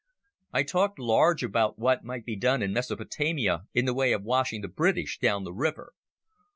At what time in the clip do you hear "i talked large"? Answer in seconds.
0.51-1.43